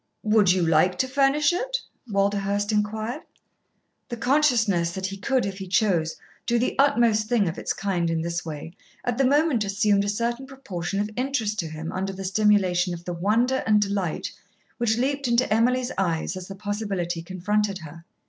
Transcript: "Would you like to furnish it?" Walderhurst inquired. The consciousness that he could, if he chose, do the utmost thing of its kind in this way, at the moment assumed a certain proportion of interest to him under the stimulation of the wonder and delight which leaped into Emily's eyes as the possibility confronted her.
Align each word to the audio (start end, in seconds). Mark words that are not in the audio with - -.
"Would 0.23 0.51
you 0.51 0.65
like 0.65 0.97
to 0.97 1.07
furnish 1.07 1.53
it?" 1.53 1.77
Walderhurst 2.09 2.71
inquired. 2.71 3.21
The 4.09 4.17
consciousness 4.17 4.93
that 4.93 5.05
he 5.05 5.15
could, 5.15 5.45
if 5.45 5.59
he 5.59 5.67
chose, 5.67 6.15
do 6.47 6.57
the 6.57 6.73
utmost 6.79 7.29
thing 7.29 7.47
of 7.47 7.59
its 7.59 7.71
kind 7.71 8.09
in 8.09 8.23
this 8.23 8.43
way, 8.43 8.73
at 9.05 9.19
the 9.19 9.25
moment 9.27 9.63
assumed 9.63 10.03
a 10.03 10.09
certain 10.09 10.47
proportion 10.47 10.99
of 10.99 11.11
interest 11.15 11.59
to 11.59 11.67
him 11.67 11.91
under 11.91 12.13
the 12.13 12.25
stimulation 12.25 12.95
of 12.95 13.05
the 13.05 13.13
wonder 13.13 13.61
and 13.67 13.79
delight 13.79 14.31
which 14.79 14.97
leaped 14.97 15.27
into 15.27 15.53
Emily's 15.53 15.91
eyes 15.99 16.35
as 16.35 16.47
the 16.47 16.55
possibility 16.55 17.21
confronted 17.21 17.77
her. 17.81 18.03